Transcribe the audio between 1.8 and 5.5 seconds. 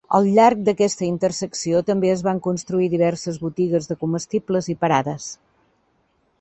també es van construir diverses botigues de comestibles i parades.